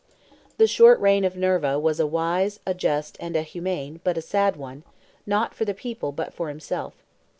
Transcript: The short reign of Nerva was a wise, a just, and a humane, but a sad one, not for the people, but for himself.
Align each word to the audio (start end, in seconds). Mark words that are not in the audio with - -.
The 0.57 0.65
short 0.65 0.99
reign 0.99 1.23
of 1.23 1.35
Nerva 1.37 1.77
was 1.77 1.99
a 1.99 2.07
wise, 2.07 2.59
a 2.65 2.73
just, 2.73 3.17
and 3.19 3.35
a 3.35 3.43
humane, 3.43 4.01
but 4.03 4.17
a 4.17 4.21
sad 4.23 4.55
one, 4.55 4.81
not 5.27 5.53
for 5.53 5.63
the 5.63 5.75
people, 5.75 6.11
but 6.11 6.33
for 6.33 6.49
himself. 6.49 6.95